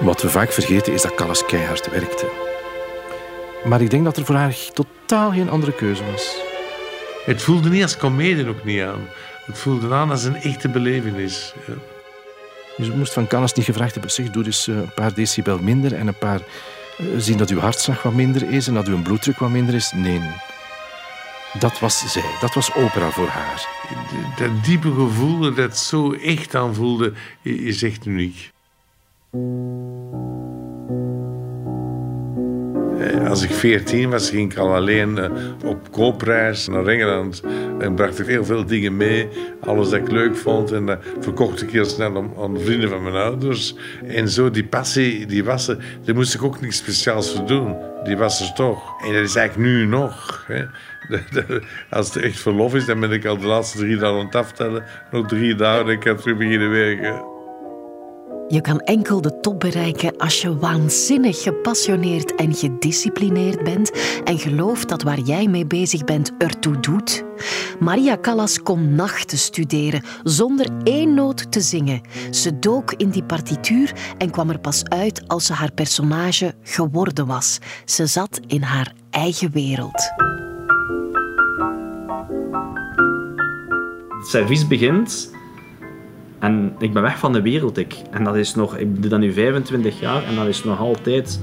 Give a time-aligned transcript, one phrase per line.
[0.00, 2.30] Wat we vaak vergeten is dat Callas keihard werkte.
[3.64, 6.36] Maar ik denk dat er voor haar totaal geen andere keuze was.
[7.24, 9.08] Het voelde niet als komedie ook niet aan.
[9.46, 11.54] Het voelde aan als een echte belevenis.
[11.66, 11.74] Ja.
[12.76, 15.58] Dus je moest van Callas niet gevraagd hebben, zeg, doe eens eh, een paar decibel
[15.58, 16.40] minder en een paar...
[16.98, 19.92] eh, zien dat uw hartslag wat minder is en dat uw bloeddruk wat minder is.
[19.94, 20.20] Nee.
[21.58, 22.30] Dat was zij.
[22.40, 23.68] Dat was opera voor haar.
[24.38, 27.12] Dat diepe gevoel dat zo echt aanvoelde,
[27.42, 28.50] is echt uniek.
[29.30, 29.38] Eh,
[33.28, 35.30] Als ik 14 was, ging ik al alleen eh,
[35.64, 37.42] op koopreis naar Engeland.
[37.78, 39.28] En bracht ik heel veel dingen mee.
[39.60, 40.72] Alles dat ik leuk vond.
[40.72, 43.74] En dat verkocht ik heel snel aan, aan de vrienden van mijn ouders.
[44.06, 45.98] En zo, die passie, die was er.
[46.04, 47.76] Daar moest ik ook niks speciaals voor doen.
[48.04, 49.02] Die was er toch.
[49.06, 50.44] En dat is eigenlijk nu nog.
[50.46, 50.64] Hè.
[51.96, 54.34] Als het echt verlof is, dan ben ik al de laatste drie dagen aan het
[54.34, 54.84] aftellen.
[55.10, 57.38] Nog drie dagen en ik kan terug beginnen werken.
[58.50, 63.92] Je kan enkel de top bereiken als je waanzinnig gepassioneerd en gedisciplineerd bent
[64.24, 67.24] en gelooft dat waar jij mee bezig bent ertoe doet.
[67.78, 72.00] Maria Callas kon nachten studeren zonder één noot te zingen.
[72.30, 77.26] Ze dook in die partituur en kwam er pas uit als ze haar personage geworden
[77.26, 77.58] was.
[77.84, 80.10] Ze zat in haar eigen wereld.
[84.18, 85.30] Het servies begint
[86.40, 87.78] en ik ben weg van de wereld.
[87.78, 87.94] Ik.
[88.10, 91.40] En dat is nog, ik doe dat nu 25 jaar en dat is nog altijd.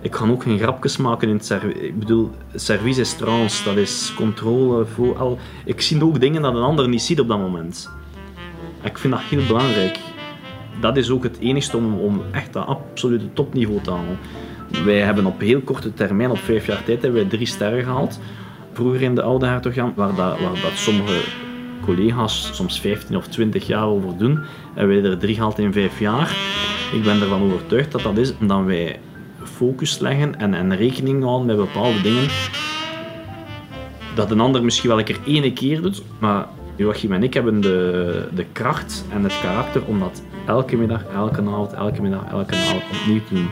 [0.00, 1.74] Ik kan ook geen grapjes maken in het servies.
[1.74, 4.86] Ik bedoel, service is trance, dat is controle.
[4.86, 5.38] Voor al.
[5.64, 7.90] Ik zie ook dingen dat een ander niet ziet op dat moment.
[8.82, 9.98] Ik vind dat heel belangrijk.
[10.80, 14.18] Dat is ook het enigste om, om echt dat absolute topniveau te halen.
[14.84, 18.20] Wij hebben op heel korte termijn, op vijf jaar tijd, hebben wij drie sterren gehaald.
[18.72, 21.20] Vroeger in de Oude Hertogjan, waar, dat, dat sommige
[21.84, 24.40] collega's soms 15 of 20 jaar over doen.
[24.74, 26.36] En wij er drie gehaald in vijf jaar.
[26.92, 29.00] Ik ben ervan overtuigd dat dat is omdat wij
[29.42, 32.28] focus leggen en, en rekening houden met bepaalde dingen.
[34.14, 36.46] Dat een ander misschien wel een keer ene keer doet, maar
[36.76, 41.40] Joachim en ik hebben de, de kracht en het karakter om dat elke middag, elke
[41.40, 43.48] avond, elke middag, elke avond opnieuw te doen.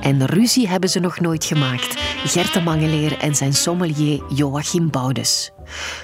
[0.00, 2.01] En ruzie hebben ze nog nooit gemaakt.
[2.24, 5.50] Gert de Mangeleer en zijn sommelier Joachim Boudes.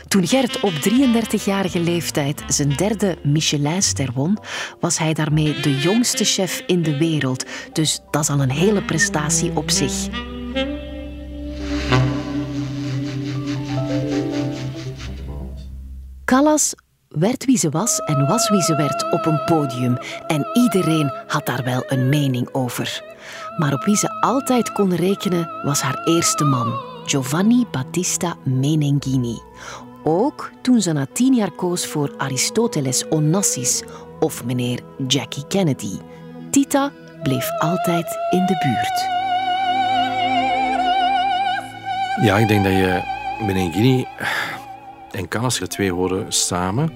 [0.08, 4.38] Toen Gert op 33-jarige leeftijd zijn derde Michelinster won,
[4.80, 7.44] was hij daarmee de jongste chef in de wereld.
[7.72, 10.08] Dus dat is al een hele prestatie op zich.
[16.24, 16.74] Callas
[17.08, 19.96] werd wie ze was en was wie ze werd op een podium.
[20.26, 23.07] En iedereen had daar wel een mening over.
[23.56, 29.38] Maar op wie ze altijd kon rekenen was haar eerste man, Giovanni Battista Menengini.
[30.04, 33.82] Ook toen ze na tien jaar koos voor Aristoteles Onassis
[34.20, 35.98] of meneer Jackie Kennedy.
[36.50, 39.16] Tita bleef altijd in de buurt.
[42.26, 43.02] Ja, ik denk dat je
[43.46, 44.06] Menengini
[45.10, 46.92] en Callas, de twee horen samen.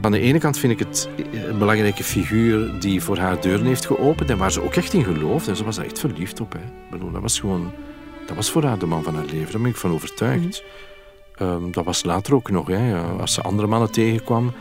[0.00, 3.86] Aan de ene kant vind ik het een belangrijke figuur die voor haar deuren heeft
[3.86, 5.50] geopend en waar ze ook echt in geloofde.
[5.50, 6.52] En ze was daar echt verliefd op.
[6.52, 6.60] Hè.
[6.90, 7.72] Bedoel, dat was gewoon...
[8.26, 9.52] Dat was voor haar de man van haar leven.
[9.52, 10.64] Daar ben ik van overtuigd.
[11.34, 12.66] Ehm, dat was later ook nog.
[12.66, 13.00] Hè.
[13.00, 14.52] Als ze andere mannen tegenkwam,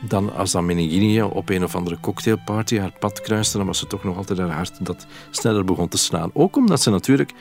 [0.00, 3.86] dan, als dan Menegini op een of andere cocktailparty haar pad kruiste, dan was ze
[3.86, 6.30] toch nog altijd haar hart dat sneller begon te slaan.
[6.32, 7.32] Ook omdat ze natuurlijk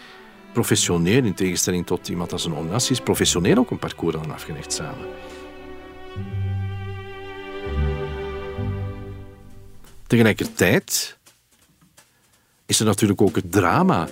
[0.54, 5.08] professioneel, in tegenstelling tot iemand als een Onassis, professioneel ook een parcours hadden afgelegd samen.
[10.08, 11.18] Tegelijkertijd
[12.66, 14.08] is er natuurlijk ook het drama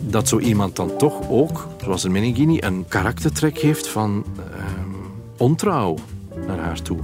[0.00, 4.88] dat zo iemand dan toch ook, zoals een Menegini, een karaktertrek heeft van ehm,
[5.36, 5.98] ontrouw
[6.46, 6.98] naar haar toe.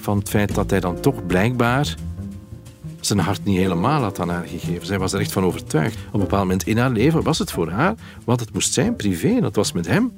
[0.00, 1.96] Van het feit dat hij dan toch blijkbaar
[3.00, 4.86] zijn hart niet helemaal had aan haar gegeven.
[4.86, 5.96] Zij was er echt van overtuigd.
[6.06, 7.94] Op een bepaald moment in haar leven was het voor haar
[8.24, 9.40] wat het moest zijn, privé.
[9.40, 10.12] Dat was met hem.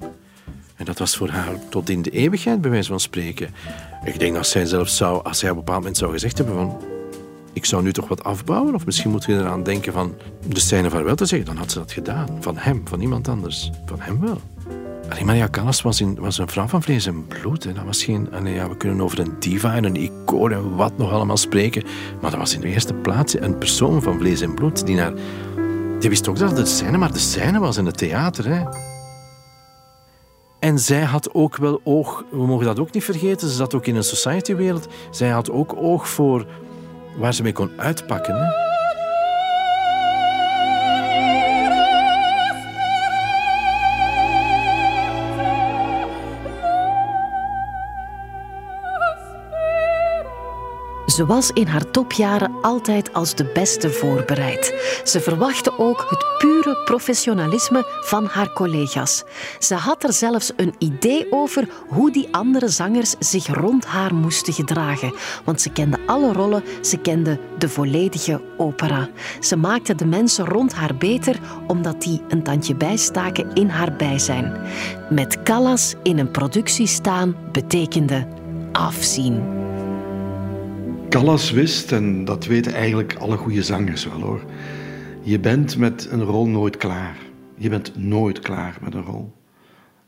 [0.82, 3.54] En dat was voor haar tot in de eeuwigheid, bij wijze van spreken.
[4.04, 6.54] Ik denk dat zij zelfs zou, als zij op een bepaald moment zou gezegd hebben
[6.54, 6.80] van...
[7.52, 10.14] Ik zou nu toch wat afbouwen, of misschien moeten we eraan denken van
[10.46, 11.46] de scène vaarwel te zeggen.
[11.46, 12.28] Dan had ze dat gedaan.
[12.40, 13.70] Van hem, van iemand anders.
[13.86, 14.40] Van hem wel.
[15.08, 17.64] Allee, Maria Callas was, was een vrouw van vlees en bloed.
[17.64, 17.72] Hè.
[17.84, 21.36] Was geen, ja, we kunnen over een diva en een icoon en wat nog allemaal
[21.36, 21.82] spreken.
[22.20, 24.86] Maar dat was in de eerste plaats een persoon van vlees en bloed.
[24.86, 25.12] Die, naar,
[25.98, 28.46] die wist ook dat het de scène maar de scène was in het theater.
[28.48, 28.90] Hè.
[30.62, 33.86] En zij had ook wel oog, we mogen dat ook niet vergeten, ze zat ook
[33.86, 34.88] in een society-wereld.
[35.10, 36.46] Zij had ook oog voor
[37.16, 38.34] waar ze mee kon uitpakken.
[38.34, 38.71] Hè.
[51.12, 54.74] Ze was in haar topjaren altijd als de beste voorbereid.
[55.04, 59.24] Ze verwachtte ook het pure professionalisme van haar collega's.
[59.58, 64.52] Ze had er zelfs een idee over hoe die andere zangers zich rond haar moesten
[64.52, 65.14] gedragen.
[65.44, 69.08] Want ze kende alle rollen, ze kende de volledige opera.
[69.40, 74.60] Ze maakte de mensen rond haar beter omdat die een tandje bijstaken in haar bijzijn.
[75.10, 78.26] Met Callas in een productie staan betekende
[78.72, 79.61] afzien.
[81.12, 84.40] Callas wist, en dat weten eigenlijk alle goede zangers wel hoor,
[85.22, 87.16] je bent met een rol nooit klaar.
[87.56, 89.32] Je bent nooit klaar met een rol.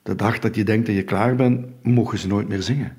[0.03, 2.97] De dag dat je denkt dat je klaar bent, mogen ze nooit meer zingen.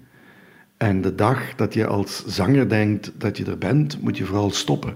[0.78, 4.52] En de dag dat je als zanger denkt dat je er bent, moet je vooral
[4.52, 4.96] stoppen.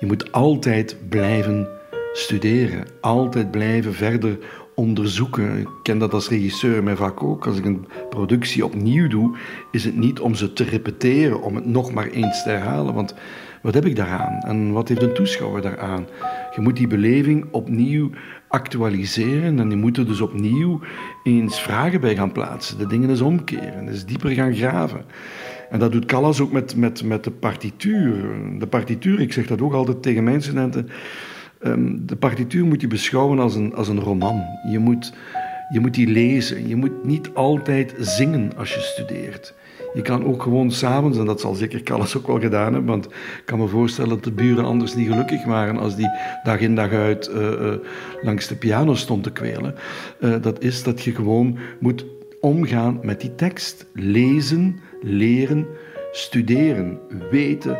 [0.00, 1.68] Je moet altijd blijven
[2.12, 4.38] studeren, altijd blijven verder
[4.78, 5.58] onderzoeken.
[5.58, 7.46] Ik ken dat als regisseur mij vaak ook.
[7.46, 9.36] Als ik een productie opnieuw doe,
[9.70, 12.94] is het niet om ze te repeteren, om het nog maar eens te herhalen.
[12.94, 13.14] Want
[13.62, 14.40] wat heb ik daaraan?
[14.40, 16.06] En wat heeft een toeschouwer daaraan?
[16.54, 18.10] Je moet die beleving opnieuw
[18.48, 20.80] actualiseren en je moet er dus opnieuw
[21.22, 22.78] eens vragen bij gaan plaatsen.
[22.78, 25.04] De dingen eens omkeren, dus dieper gaan graven.
[25.70, 28.34] En dat doet Callas ook met, met, met de partituur.
[28.58, 30.88] De partituur, ik zeg dat ook altijd tegen mijn studenten.
[31.60, 34.42] Ehm, de partituur moet je beschouwen als een, als een roman.
[34.70, 35.12] Je moet,
[35.72, 36.68] je moet die lezen.
[36.68, 39.54] Je moet niet altijd zingen als je studeert.
[39.94, 43.06] Je kan ook gewoon s'avonds, en dat zal zeker Callas ook wel gedaan hebben, want
[43.06, 46.10] ik kan me voorstellen dat de buren anders niet gelukkig waren als die
[46.42, 47.78] dag in dag uit eh, eh,
[48.22, 49.74] langs de piano stond te kwelen.
[50.20, 52.04] Uh, dat is dat je gewoon moet
[52.40, 53.86] omgaan met die tekst.
[53.92, 55.66] Lezen, leren,
[56.12, 56.98] studeren,
[57.30, 57.78] weten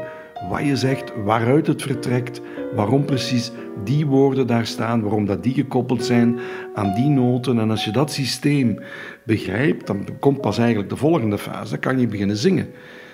[0.48, 2.40] wat je zegt, waaruit het vertrekt,
[2.74, 3.50] waarom precies
[3.84, 6.38] die woorden daar staan, waarom dat die gekoppeld zijn
[6.74, 7.58] aan die noten.
[7.58, 8.78] En als je dat systeem
[9.24, 11.70] begrijpt, dan komt pas eigenlijk de volgende fase.
[11.70, 12.68] Dan kan je beginnen zingen.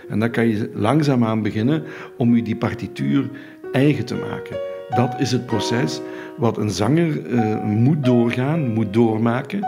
[0.09, 1.83] En dan kan je langzaamaan beginnen
[2.17, 3.31] om je die partituur
[3.73, 4.57] eigen te maken.
[4.89, 6.01] Dat is het proces
[6.37, 9.67] wat een zanger uh, moet doorgaan, moet doormaken.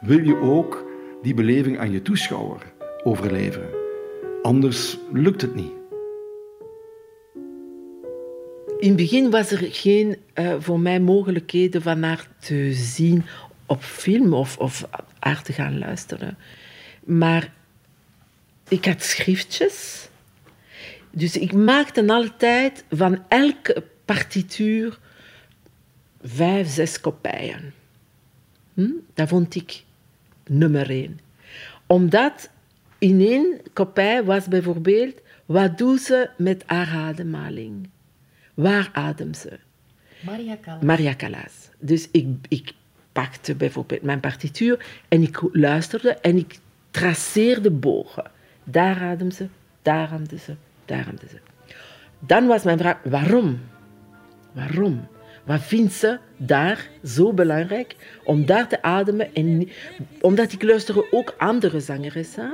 [0.00, 0.84] Wil je ook
[1.22, 2.62] die beleving aan je toeschouwer
[3.04, 3.68] overleveren.
[4.42, 5.77] Anders lukt het niet.
[8.78, 13.24] In het begin was er geen uh, voor mij mogelijkheden van haar te zien
[13.66, 14.88] op film of, of
[15.18, 16.38] haar te gaan luisteren.
[17.04, 17.52] Maar
[18.68, 20.08] ik had schriftjes.
[21.10, 24.98] Dus ik maakte altijd van elke partituur
[26.22, 27.72] vijf, zes kopieën.
[28.74, 28.90] Hm?
[29.14, 29.82] Dat vond ik
[30.46, 31.20] nummer één.
[31.86, 32.50] Omdat
[32.98, 37.88] in één kopij was bijvoorbeeld wat doen ze met haar ademhaling.
[38.58, 39.58] Waar ademt ze?
[40.20, 40.82] Maria Callas.
[40.82, 41.70] Maria Callas.
[41.78, 42.72] Dus ik, ik
[43.12, 46.58] pakte bijvoorbeeld mijn partituur en ik luisterde en ik
[46.90, 48.30] traceerde bogen.
[48.64, 49.46] Daar ademt ze,
[49.82, 51.38] daar ademde ze, daar ademde ze.
[52.18, 53.60] Dan was mijn vraag, waarom?
[54.52, 55.08] Waarom?
[55.44, 59.34] Wat vindt ze daar zo belangrijk om daar te ademen?
[59.34, 59.68] En,
[60.20, 62.52] omdat ik luisterde ook andere zangeressen.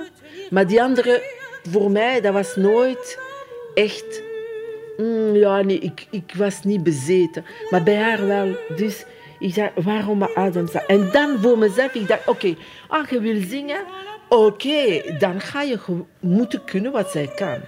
[0.50, 1.22] Maar die andere,
[1.62, 3.18] voor mij, dat was nooit
[3.74, 4.22] echt
[4.96, 7.44] Mm, ja, nee, ik, ik was niet bezeten.
[7.70, 8.56] Maar bij haar wel.
[8.76, 9.04] Dus
[9.38, 10.80] ik dacht, waarom ademt ze?
[10.86, 12.54] En dan voor mezelf, ik dacht, oké,
[12.88, 13.80] als je wil zingen,
[14.28, 15.78] oké, dan ga je
[16.20, 17.58] moeten kunnen wat zij kan.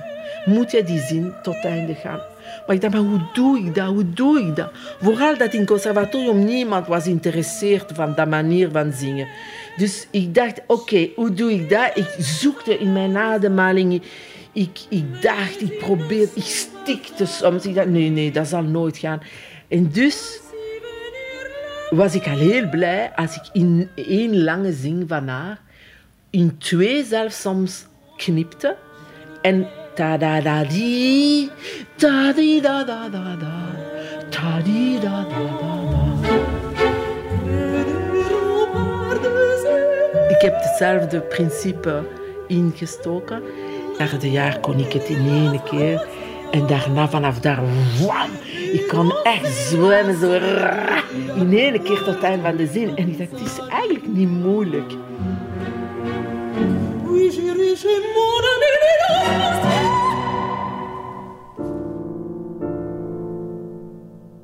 [0.45, 2.21] Moet je die zin tot het einde gaan.
[2.67, 3.87] Maar ik dacht, maar hoe doe ik dat?
[3.87, 4.71] Hoe doe ik dat?
[5.01, 9.29] Vooral dat in conservatorium niemand was geïnteresseerd van dat manier van zingen.
[9.77, 11.91] Dus ik dacht, oké, hoe doe ik dat?
[11.95, 14.03] Ik zoekte in mijn ademhaling
[14.57, 17.67] ik, ik dacht, ik probeerde, ik stikte soms.
[17.67, 19.21] Ik dacht, nee, nee, dat zal nooit gaan.
[19.69, 20.41] En dus
[21.91, 25.61] was ik al heel blij als ik in één lange zing van haar,
[26.31, 27.87] in twee zelfs soms
[28.17, 28.77] knipte.
[29.43, 31.51] En ta da di,
[31.97, 33.75] ta di da da da da,
[34.29, 35.75] ta di da da.
[40.29, 42.03] Ik heb hetzelfde principe
[42.47, 43.43] ingestoken
[43.99, 46.07] derde jaar kon ik het in één keer.
[46.51, 47.61] En daarna, vanaf daar,
[48.07, 48.31] wam,
[48.73, 50.33] ik kon echt zwemmen, zo
[51.41, 52.97] in één keer tot het einde van de zin.
[52.97, 54.93] En ik dacht, het is eigenlijk niet moeilijk.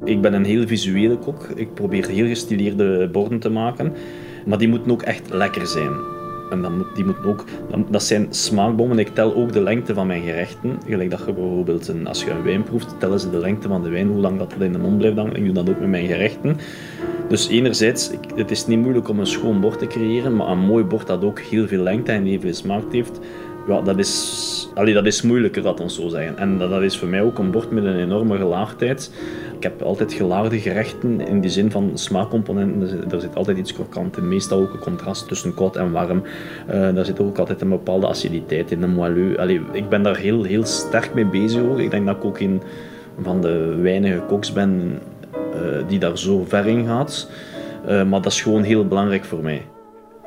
[0.04, 1.48] Ik ben een heel visuele kok.
[1.54, 3.92] Ik probeer heel gestileerde borden te maken.
[4.46, 6.21] Maar die moeten ook echt lekker zijn.
[6.52, 7.44] En dan die moeten ook,
[7.88, 8.98] dat zijn smaakbommen.
[8.98, 10.78] Ik tel ook de lengte van mijn gerechten.
[10.86, 13.82] Gelijk dat je bijvoorbeeld, een, als je een wijn proeft, tellen ze de lengte van
[13.82, 15.36] de wijn, hoe lang dat in de mond blijft hangen.
[15.36, 16.56] Ik doe dat ook met mijn gerechten.
[17.28, 20.84] Dus enerzijds, het is niet moeilijk om een schoon bord te creëren, maar een mooi
[20.84, 23.20] bord dat ook heel veel lengte en heel veel smaak heeft,
[23.66, 26.38] ja, dat is, allee, dat is moeilijker, dat ons zo zeggen.
[26.38, 29.10] En dat, dat is voor mij ook een bord met een enorme gelaagdheid.
[29.62, 33.10] Ik heb altijd gelaagde gerechten in die zin van smaakcomponenten.
[33.10, 36.22] Er zit, altijd iets krokant in, meestal ook een contrast tussen koud en warm.
[36.70, 39.38] Uh, daar zit ook altijd een bepaalde aciditeit in, een moelleux.
[39.38, 41.76] Allee, ik ben daar heel, heel sterk mee bezig.
[41.76, 42.62] Ik denk dat ik ook een
[43.20, 44.98] van de weinige koks ben
[45.54, 47.30] uh, die daar zo ver in gaat.
[47.88, 49.62] Uh, maar dat is gewoon heel belangrijk voor mij.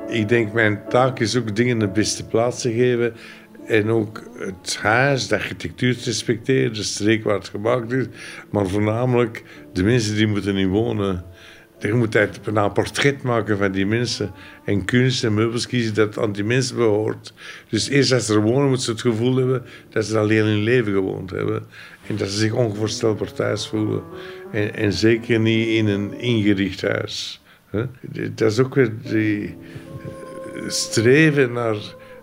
[0.08, 3.14] Ik denk, mijn taak is ook dingen de beste plaats te geven.
[3.66, 8.06] En ook het huis, de architectuur te respecteren, de streek waar het gemaakt is.
[8.50, 9.42] Maar voornamelijk
[9.72, 11.24] de mensen die moeten in wonen.
[11.78, 14.32] Je moet een portret maken van die mensen.
[14.64, 17.34] En kunst en meubels kiezen dat aan die mensen behoort.
[17.68, 20.62] Dus eerst als ze er wonen, moeten ze het gevoel hebben dat ze alleen hun
[20.62, 21.66] leven gewoond hebben.
[22.06, 24.02] En dat ze zich onvoorstelbaar thuis voelen.
[24.52, 27.40] En, en zeker niet in een ingericht huis.
[28.30, 29.56] Dat is ook weer die
[30.66, 31.76] streven naar,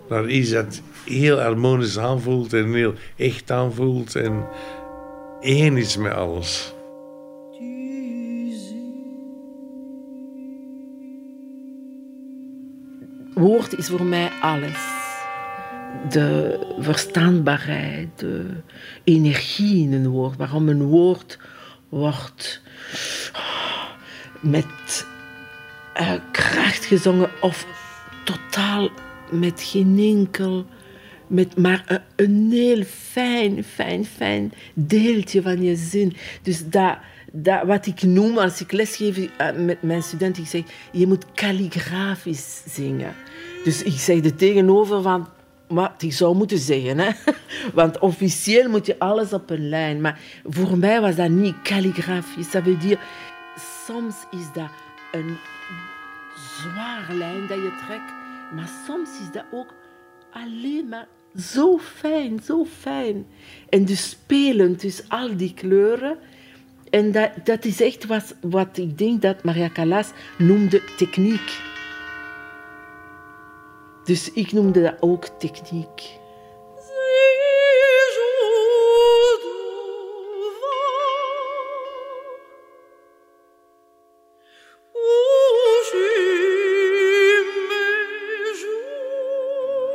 [0.10, 4.48] naar iets dat heel harmonisch aanvoelt en heel echt aanvoelt en
[5.42, 6.74] één is met alles.
[13.34, 14.92] Woord is voor mij alles.
[16.10, 18.46] De verstaanbaarheid, de
[19.04, 20.38] energie in een woord.
[20.38, 21.40] Waarom een woord
[21.90, 22.62] wordt
[24.40, 25.06] met
[26.02, 27.66] uh, kracht gezongen of
[28.24, 28.90] totaal
[29.32, 30.66] met geen enkel,
[31.34, 36.16] met maar een, heel fijn, fijn, fijn deeltje van je zin.
[36.42, 36.98] Dus dat,
[37.32, 41.26] dat, wat ik noem als ik lesgeef uh, met mijn studenten, ik zeg, je moet
[41.34, 43.16] kalligrafisch zingen.
[43.64, 45.28] Dus ik zeg er tegenover van,
[45.68, 47.00] wat ik zou moeten zeggen.
[47.00, 47.12] Hè?
[47.74, 50.02] Want officieel moet je alles op een lijn.
[50.02, 52.52] Maar voor mij was dat niet kalligrafisch.
[52.52, 53.00] Dat wil dire,
[53.86, 54.70] soms is dat
[55.12, 55.38] een
[56.62, 58.14] zware lijn dat je trekt.
[58.56, 59.74] Maar soms is dat ook
[60.32, 63.26] alleen maar zo fijn, zo fijn.
[63.70, 66.18] En dus spelend, dus al die kleuren.
[66.90, 71.62] En dat, dat is echt wat, wat ik denk dat Maria Callas noemde techniek.
[74.04, 76.22] Dus ik noemde dat ook techniek.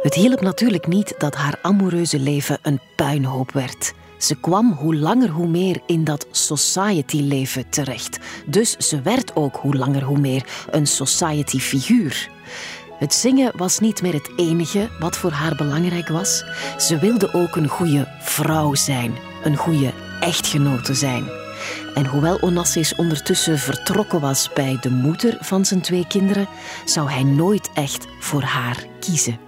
[0.09, 3.93] Het hielp natuurlijk niet dat haar amoureuze leven een puinhoop werd.
[4.19, 8.19] Ze kwam hoe langer hoe meer in dat society-leven terecht.
[8.47, 12.31] Dus ze werd ook hoe langer hoe meer een society-figuur.
[12.99, 16.45] Het zingen was niet meer het enige wat voor haar belangrijk was.
[16.79, 21.25] Ze wilde ook een goede vrouw zijn, een goede echtgenote zijn.
[21.95, 26.49] En hoewel Onassis ondertussen vertrokken was bij de moeder van zijn twee kinderen,
[26.85, 29.48] zou hij nooit echt voor haar kiezen.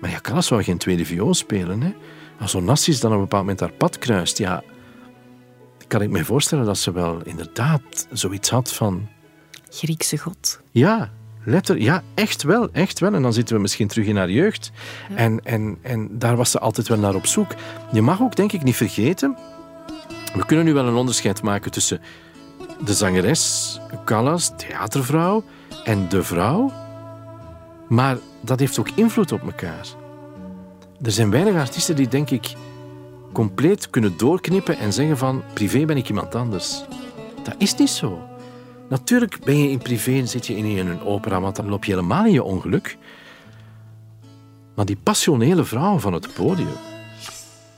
[0.00, 1.82] Maar ja, Callas zou geen tweede viool spelen.
[1.82, 1.92] Hè?
[2.40, 4.62] Als Onassis dan op een bepaald moment haar pad kruist, ja,
[5.86, 9.08] kan ik me voorstellen dat ze wel inderdaad zoiets had van...
[9.68, 10.60] Griekse god.
[10.70, 11.10] Ja,
[11.44, 13.14] letter, ja, echt wel, echt wel.
[13.14, 14.70] En dan zitten we misschien terug in haar jeugd.
[15.14, 17.54] En, en, en daar was ze altijd wel naar op zoek.
[17.92, 19.36] Je mag ook, denk ik, niet vergeten...
[20.34, 22.00] We kunnen nu wel een onderscheid maken tussen
[22.84, 25.44] de zangeres, Callas, theatervrouw,
[25.84, 26.72] en de vrouw.
[27.88, 29.86] Maar dat heeft ook invloed op elkaar.
[31.02, 32.54] Er zijn weinig artiesten die, denk ik,
[33.32, 36.82] compleet kunnen doorknippen en zeggen van privé ben ik iemand anders.
[37.42, 38.22] Dat is niet zo.
[38.88, 42.24] Natuurlijk ben je in privé, zit je in een opera, want dan loop je helemaal
[42.24, 42.96] in je ongeluk.
[44.74, 46.76] Maar die passionele vrouw van het podium,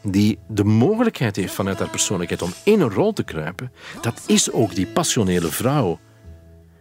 [0.02, 4.52] die de mogelijkheid heeft vanuit haar persoonlijkheid om in een rol te kruipen, dat is
[4.52, 5.98] ook die passionele vrouw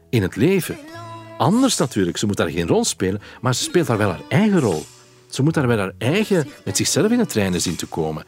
[0.10, 0.78] in het leven.
[1.42, 4.60] Anders natuurlijk, ze moet daar geen rol spelen, maar ze speelt daar wel haar eigen
[4.60, 4.86] rol.
[5.30, 8.26] Ze moet daar wel haar eigen, met zichzelf in het reinen zien te komen.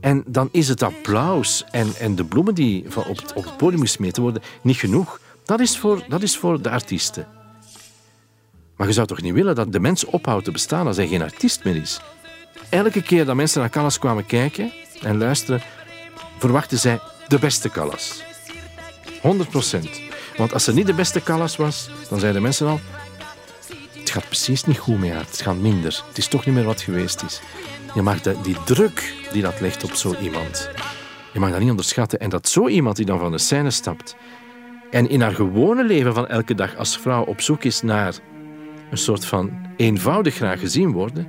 [0.00, 3.56] En dan is het applaus en, en de bloemen die van op, het, op het
[3.56, 5.20] podium gesmeten worden niet genoeg.
[5.44, 7.26] Dat is, voor, dat is voor de artiesten.
[8.76, 11.22] Maar je zou toch niet willen dat de mens ophoudt te bestaan als hij geen
[11.22, 12.00] artiest meer is?
[12.68, 15.62] Elke keer dat mensen naar Callas kwamen kijken en luisteren,
[16.38, 18.22] verwachten zij de beste Callas.
[19.22, 20.09] 100 procent.
[20.40, 22.80] Want als ze niet de beste Callas was, dan zeiden mensen al...
[23.92, 25.24] Het gaat precies niet goed met haar.
[25.24, 26.02] Het gaat minder.
[26.08, 27.40] Het is toch niet meer wat geweest is.
[27.94, 30.70] Je mag die druk die dat legt op zo iemand...
[31.32, 32.18] Je mag dat niet onderschatten.
[32.18, 34.16] En dat zo iemand die dan van de scène stapt...
[34.90, 38.14] en in haar gewone leven van elke dag als vrouw op zoek is naar...
[38.90, 41.26] een soort van eenvoudig graag gezien worden...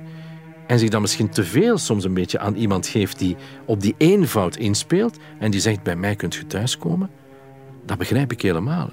[0.66, 3.94] en zich dan misschien te veel soms een beetje aan iemand geeft die op die
[3.98, 5.18] eenvoud inspeelt...
[5.38, 7.10] en die zegt, bij mij kunt je thuiskomen...
[7.84, 8.90] Dat begrijp ik helemaal.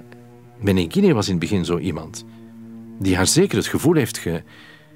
[0.62, 2.26] Benigini was in het begin zo iemand
[3.00, 4.44] die haar zeker het gevoel heeft, ge,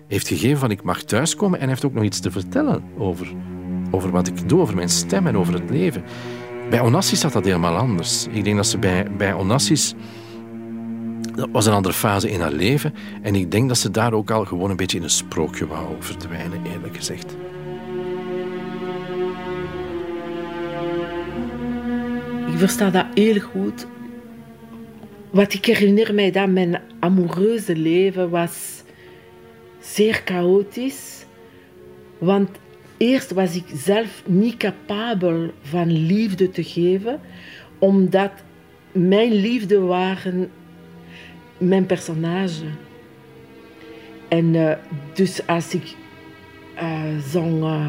[0.08, 3.34] heeft gegeven van ik mag thuiskomen en heeft ook nog iets te vertellen over,
[3.92, 6.04] over wat ik doe, over mijn stem en over het leven.
[6.70, 8.28] Bij Onassis zat dat helemaal anders.
[8.32, 9.94] Ik denk dat ze bij, bij Onassis...
[11.36, 12.94] Dat was een andere fase in haar leven.
[13.22, 15.96] En ik denk dat ze daar ook al gewoon een beetje in een sprookje wou
[16.00, 17.36] verdwijnen, eerlijk gezegd.
[22.48, 23.88] Ik versta dat heel goed.
[25.34, 28.84] Wat ik herinner mij dat mijn amoureuze leven was
[29.80, 31.26] zeer chaotisch.
[32.18, 32.50] Want
[32.98, 37.20] eerst was ik zelf niet capabel van liefde te geven,
[37.80, 38.32] omdat
[38.92, 40.52] mijn liefde waren
[41.58, 42.66] mijn personage.
[44.28, 44.72] En uh,
[45.14, 45.96] dus als ik
[46.76, 47.88] uh, zong, uh,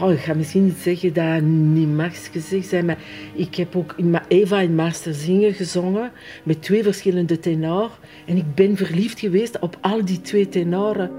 [0.00, 2.98] oh, ik ga misschien niet zeggen dat niet mag gezegd zijn, maar
[3.34, 3.94] ik heb ook
[4.28, 7.90] Eva in Master Zingen gezongen met twee verschillende tenoren.
[8.26, 11.10] En ik ben verliefd geweest op al die twee tenoren.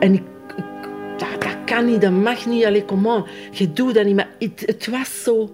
[0.00, 0.22] En ik,
[1.16, 2.64] dat, kan niet, dat mag niet.
[2.64, 4.16] Allee, comment, je doet dat niet.
[4.16, 5.50] Maar het, het was zo.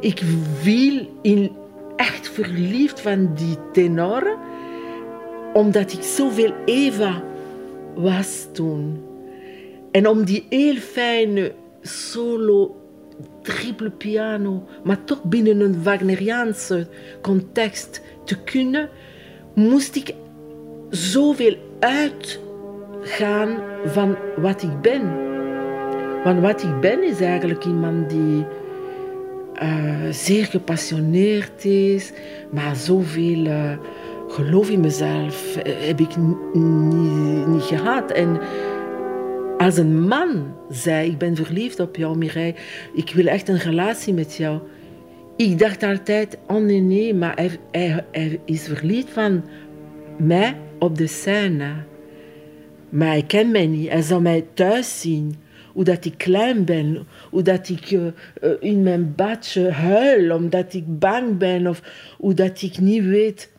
[0.00, 0.22] Ik
[0.60, 1.50] viel in
[1.96, 4.38] echt verliefd van die tenoren,
[5.52, 7.22] omdat ik zoveel Eva
[7.94, 9.09] was toen.
[9.90, 12.76] En om die heel fijne solo,
[13.42, 16.86] triple piano, maar toch binnen een Wagneriaanse
[17.22, 18.88] context te kunnen,
[19.54, 20.14] moest ik
[20.90, 25.28] zoveel uitgaan van wat ik ben.
[26.24, 28.46] Want wat ik ben is eigenlijk iemand die
[29.62, 32.12] uh, zeer gepassioneerd is,
[32.50, 33.72] maar zoveel uh,
[34.28, 38.10] geloof in mezelf heb ik niet, niet gehad.
[38.10, 38.40] En
[39.60, 42.54] als een man zei, ik ben verliefd op jou Mireille,
[42.94, 44.60] ik wil echt een relatie met jou.
[45.36, 47.34] Ik dacht altijd, oh nee, nee, maar
[47.70, 49.44] hij, hij, is verliefd van
[50.18, 51.72] mij op de scène.
[52.88, 55.34] Maar hij kent mij niet, hij zal mij thuis zien
[55.72, 58.02] hoe dat ik klein ben, hoe dat ik uh,
[58.60, 61.82] in mijn badje huil omdat ik bang ben of
[62.18, 63.50] hoe dat ik niet weet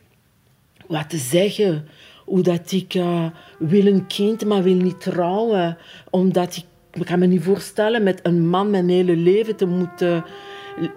[0.86, 1.84] wat te zeggen,
[2.24, 3.26] hoe dat ik uh,
[3.58, 5.78] wil een kind maar wil niet trouwen
[6.10, 10.24] omdat ik, kan me niet voorstellen met een man mijn hele leven te moeten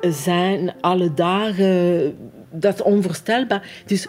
[0.01, 2.15] zijn alle dagen,
[2.51, 3.83] dat is onvoorstelbaar.
[3.85, 4.07] Dus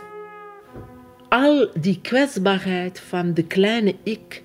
[1.29, 4.45] al die kwetsbaarheid van de kleine ik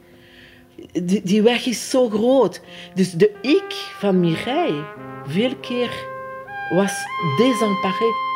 [0.91, 2.61] die, die weg is zo groot.
[2.93, 4.85] Dus de ik van Mireille,
[5.25, 5.91] veel keer
[6.69, 6.93] was
[7.37, 8.30] désemparé.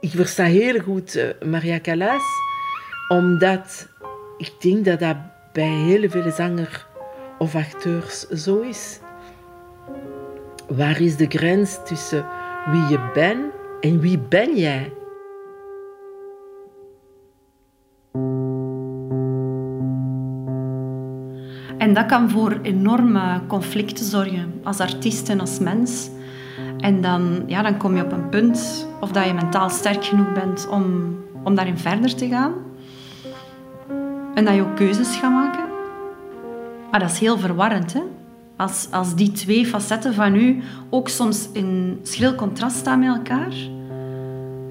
[0.00, 2.22] Ik versta heel goed uh, Maria Callas,
[3.08, 3.88] omdat
[4.36, 5.16] ik denk dat dat
[5.52, 6.86] bij heel veel zangers
[7.38, 9.00] of acteurs zo is.
[10.68, 12.26] Waar is de grens tussen
[12.70, 14.92] wie je bent en wie ben jij?
[21.78, 26.10] En dat kan voor enorme conflicten zorgen als artiest en als mens.
[26.78, 30.32] En dan, ja, dan kom je op een punt of dat je mentaal sterk genoeg
[30.32, 32.52] bent om, om daarin verder te gaan.
[34.34, 35.64] En dat je ook keuzes gaat maken.
[36.90, 38.02] Maar dat is heel verwarrend, hè?
[38.56, 43.52] Als, als die twee facetten van u ook soms in schril contrast staan met elkaar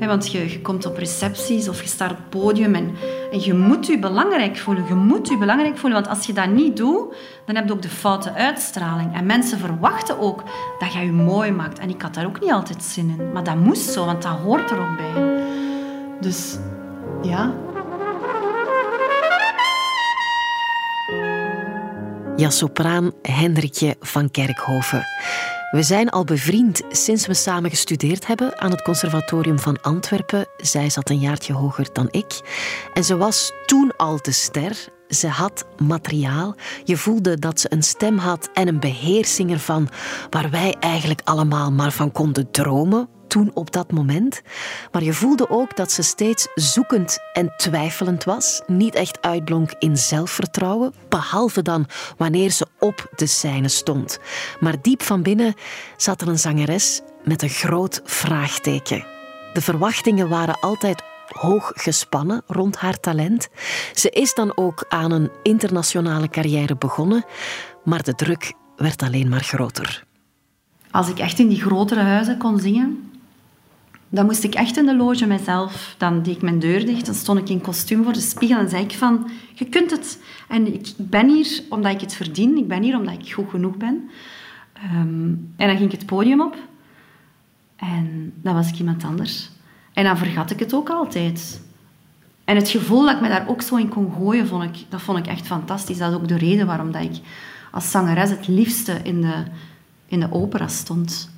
[0.05, 2.91] want je, je, komt op recepties of je staat op het podium en,
[3.31, 4.85] en, je moet je belangrijk voelen.
[4.87, 7.81] Je moet je belangrijk voelen, want als je dat niet doet, dan heb je ook
[7.81, 9.15] de foute uitstraling.
[9.15, 10.43] En mensen verwachten ook
[10.79, 11.79] dat je je mooi maakt.
[11.79, 13.31] En ik had daar ook niet altijd zin in.
[13.31, 15.45] Maar dat moest zo, want dat hoort er ook bij.
[16.21, 16.57] Dus
[17.21, 17.53] ja.
[22.35, 25.03] Ja, sopraan Hendrikje van Kerkhoven.
[25.71, 30.47] We zijn al bevriend sinds we samen gestudeerd hebben aan het Conservatorium van Antwerpen.
[30.57, 32.41] Zij zat een jaartje hoger dan ik.
[32.93, 34.87] En ze was toen al de ster.
[35.09, 36.55] Ze had materiaal.
[36.83, 39.89] Je voelde dat ze een stem had en een beheersing ervan
[40.29, 44.41] waar wij eigenlijk allemaal maar van konden dromen toen op dat moment.
[44.91, 49.97] Maar je voelde ook dat ze steeds zoekend en twijfelend was, niet echt uitblonk in
[49.97, 51.85] zelfvertrouwen, behalve dan
[52.17, 54.19] wanneer ze op de scène stond.
[54.59, 55.53] Maar diep van binnen
[55.97, 59.05] zat er een zangeres met een groot vraagteken.
[59.53, 63.47] De verwachtingen waren altijd hoog gespannen rond haar talent.
[63.93, 67.25] Ze is dan ook aan een internationale carrière begonnen,
[67.83, 70.05] maar de druk werd alleen maar groter.
[70.91, 73.11] Als ik echt in die grotere huizen kon zingen,
[74.09, 75.95] dan moest ik echt in de loge mezelf.
[75.97, 78.69] Dan deed ik mijn deur dicht, dan stond ik in kostuum voor de spiegel en
[78.69, 80.21] zei ik van, je kunt het.
[80.47, 82.57] En ik ben hier omdat ik het verdien.
[82.57, 84.09] Ik ben hier omdat ik goed genoeg ben.
[84.73, 86.55] Ehm, en dan ging ik het podium op.
[87.75, 89.49] En dan was ik iemand anders.
[89.93, 91.61] En dan vergat ik het ook altijd.
[92.45, 95.01] En het gevoel dat ik me daar ook zo in kon gooien, vond ik, dat
[95.01, 95.97] vond ik echt fantastisch.
[95.97, 97.19] Dat is ook de reden waarom dat ik
[97.71, 99.43] als zangeres het liefste in de,
[100.05, 101.29] in de opera stond.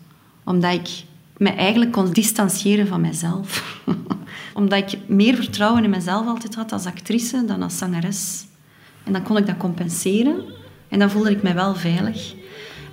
[0.43, 1.03] Omdat ik
[1.39, 3.81] me eigenlijk kon distancieren van mezelf.
[4.53, 8.45] Omdat ik meer vertrouwen in mezelf altijd had als actrice dan als zangeres.
[9.03, 10.43] En dan kon ik dat compenseren.
[10.89, 12.33] En dan voelde ik me wel veilig.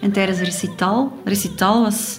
[0.00, 1.20] En tijdens de recital...
[1.24, 2.18] Recital was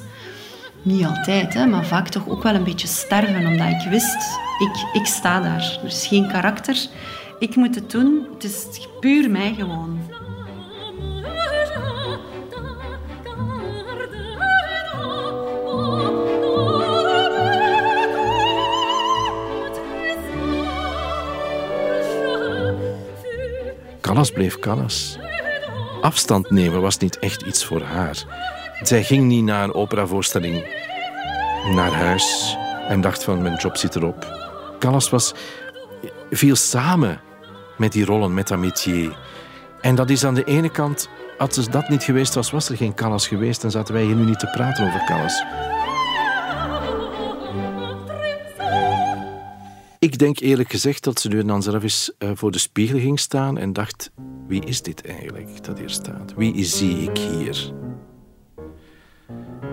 [0.81, 3.47] niet altijd, hè, maar vaak toch ook wel een beetje sterven.
[3.47, 5.79] Omdat ik wist, ik, ik sta daar.
[5.81, 6.87] Er is geen karakter.
[7.39, 8.27] Ik moet het doen.
[8.33, 9.99] Het is puur mij gewoon.
[24.08, 25.17] Callas bleef Callas.
[26.02, 28.24] Afstand nemen was niet echt iets voor haar.
[28.82, 30.65] Zij ging niet naar een operavoorstelling
[31.74, 34.28] naar huis en dacht van mijn job zit erop.
[34.80, 35.34] Callas was
[36.30, 37.22] viel samen
[37.78, 39.17] met die rollen, met dat métier.
[39.82, 42.93] En dat is aan de ene kant, als dat niet geweest was, was er geen
[42.93, 45.43] Callas geweest en zaten wij hier nu niet te praten over Callas.
[50.08, 53.20] Ik denk eerlijk gezegd dat ze nu dan zelf eens eh, voor de spiegel ging
[53.20, 54.12] staan en dacht:
[54.48, 56.34] wie is dit eigenlijk dat hier staat?
[56.36, 57.74] Wie zie ik hier?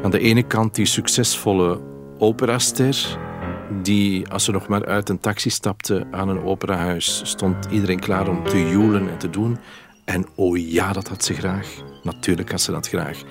[0.03, 1.81] Aan de ene kant die succesvolle
[2.19, 3.19] operaster,
[3.83, 8.29] die als ze nog maar uit een taxi stapte aan een operahuis, stond iedereen klaar
[8.29, 9.59] om te joelen en te doen.
[10.05, 11.69] En oh ja, dat had ze graag.
[12.03, 13.23] Natuurlijk had ze dat graag.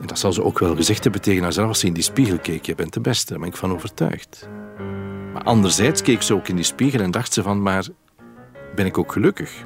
[0.00, 2.38] En dat zal ze ook wel gezegd hebben tegen haarzelf als ze in die spiegel
[2.38, 2.66] keek.
[2.66, 4.48] Je bent de beste, daar ben ik van overtuigd.
[5.46, 7.86] Anderzijds keek ze ook in die spiegel en dacht ze van, maar
[8.74, 9.64] ben ik ook gelukkig?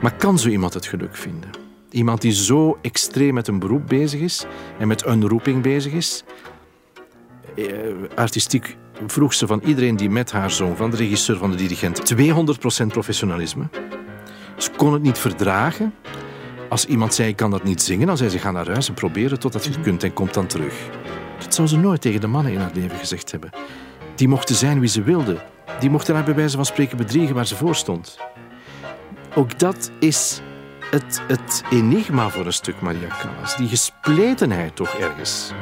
[0.00, 1.50] Maar kan zo iemand het geluk vinden?
[1.90, 4.46] Iemand die zo extreem met een beroep bezig is
[4.78, 6.24] en met een roeping bezig is.
[7.56, 7.64] Eh,
[8.14, 12.14] artistiek vroeg ze van iedereen die met haar zong, van de regisseur, van de dirigent,
[12.14, 13.68] 200% professionalisme.
[14.56, 15.94] Ze kon het niet verdragen.
[16.68, 18.94] Als iemand zei, ik kan dat niet zingen, dan zei ze, ga naar huis en
[18.94, 20.74] probeer het totdat je het kunt en komt dan terug.
[21.42, 23.50] Dat zou ze nooit tegen de mannen in haar leven gezegd hebben.
[24.14, 25.42] Die mochten zijn wie ze wilden.
[25.80, 28.18] Die mochten haar bij wijze van spreken bedriegen waar ze voor stond.
[29.34, 30.40] Ook dat is
[30.90, 33.56] het, het enigma voor een stuk Maria Callas.
[33.56, 35.52] Die gespletenheid toch ergens.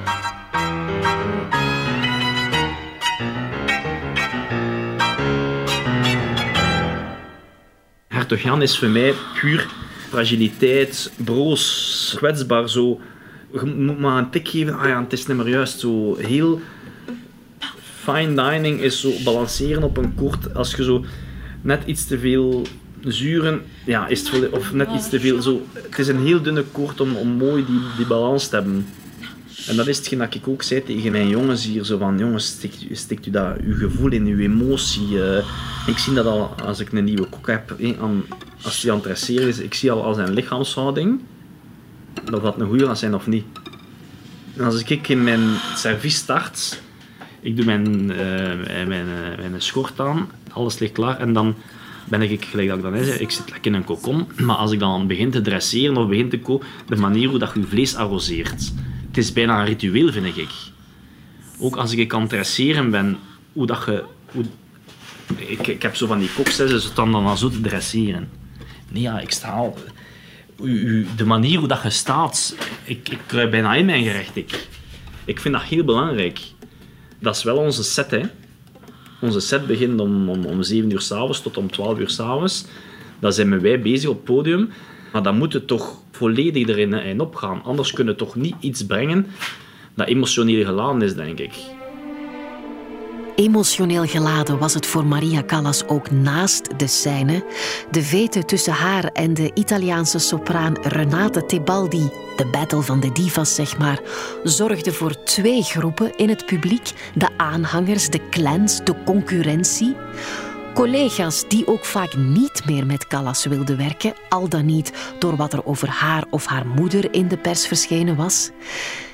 [8.08, 9.68] Hertog Jan is voor mij puur
[10.08, 12.68] fragiliteit, broos, kwetsbaar.
[12.68, 13.00] Zo.
[13.52, 15.78] Je moet maar een tik geven, ah het is niet meer juist.
[15.78, 16.60] Zo heel
[17.82, 20.54] fine dining is zo balanceren op een koord.
[20.54, 21.04] Als je zo
[21.62, 22.66] net iets te veel
[23.04, 25.66] zuren, ja, is het of net iets te veel zo.
[25.72, 28.86] Het is een heel dunne koord om, om mooi die, die balans te hebben.
[29.68, 32.46] En dat is hetgeen dat ik ook zei tegen mijn jongens hier, zo van, jongens,
[32.46, 32.94] stikt, u-
[33.30, 35.22] dat, uw gevoel in, uw emotie.
[35.22, 35.44] eh.
[35.86, 37.74] ik zie dat al als ik een nieuwe kok heb,
[38.62, 41.20] als hij aan het is, ik zie al al zijn lichaamshouding,
[42.32, 43.44] of dat een goeie gaat zijn of niet.
[44.56, 45.40] En als ik in mijn
[45.74, 46.82] servies start,
[47.40, 51.54] ik doe mijn, eh, mijn, eh, mijn schort aan, alles ligt klaar, en dan
[52.08, 54.72] ben ik, gelijk dat ik dan zei, ik zit lekker in een kokon, maar als
[54.72, 57.94] ik dan begin te dresseren of begin te koken, de manier hoe dat je vlees
[57.94, 58.72] arroseert,
[59.06, 60.50] het is bijna een ritueel, vind ik.
[61.58, 63.18] Ook als ik aan het dresseren ben,
[63.52, 64.04] hoe dat je...
[65.36, 68.28] Ik, ik heb zo van die kokstessen, ze staan dan al zo te dresseren.
[68.88, 69.76] Nee, ja, ik sta al...
[71.16, 74.36] De manier hoe dat je staat, ik, ik kruip bijna in mijn gerecht.
[74.36, 74.68] Ik,
[75.24, 76.40] ik vind dat heel belangrijk.
[77.18, 78.20] Dat is wel onze set, hè.
[79.20, 82.64] Onze set begint om, om, om 7 uur s'avonds tot om 12 uur s'avonds.
[83.18, 84.70] Dan zijn wij bezig op het podium.
[85.12, 87.62] Maar dan moet het toch volledig erin in opgaan.
[87.62, 89.26] Anders kunnen we toch niet iets brengen
[89.94, 91.52] dat emotioneel geladen is, denk ik.
[93.40, 97.44] Emotioneel geladen was het voor Maria Callas ook naast de scène.
[97.90, 103.54] De vete tussen haar en de Italiaanse sopraan Renate Tebaldi, de battle van de divas
[103.54, 104.00] zeg maar,
[104.42, 109.96] zorgde voor twee groepen in het publiek: de aanhangers, de clans, de concurrentie.
[110.74, 115.52] Collega's die ook vaak niet meer met Callas wilden werken, al dan niet door wat
[115.52, 118.50] er over haar of haar moeder in de pers verschenen was.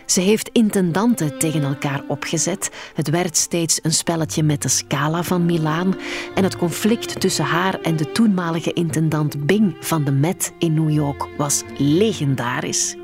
[0.07, 2.71] Ze heeft intendanten tegen elkaar opgezet.
[2.95, 5.95] Het werd steeds een spelletje met de Scala van Milaan.
[6.35, 10.91] En het conflict tussen haar en de toenmalige intendant Bing van de Met in New
[10.91, 12.97] York was legendarisch.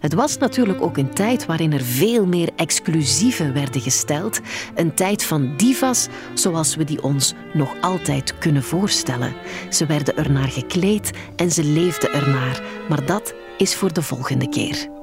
[0.00, 4.40] Het was natuurlijk ook een tijd waarin er veel meer exclusieven werden gesteld.
[4.74, 9.34] Een tijd van divas zoals we die ons nog altijd kunnen voorstellen.
[9.70, 12.62] Ze werden ernaar gekleed en ze leefden ernaar.
[12.88, 15.01] Maar dat is voor de volgende keer.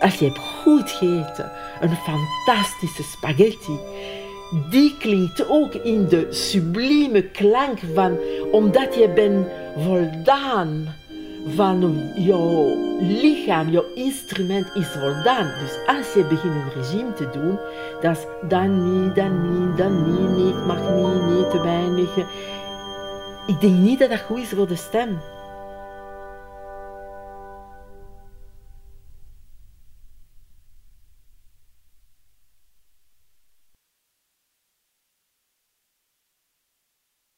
[0.00, 3.78] Als je hebt goed gegeten, een fantastische spaghetti,
[4.70, 8.18] die klinkt ook in de sublieme klank van,
[8.50, 10.94] omdat je bent voldaan
[11.46, 15.52] van jouw lichaam, jouw instrument is voldaan.
[15.60, 17.58] Dus als je begint een regime te doen,
[18.00, 22.16] dat is dan niet, dan niet, dan niet, niet, mag niet, niet te weinig.
[23.46, 25.20] Ik denk niet dat dat goed is voor de stem.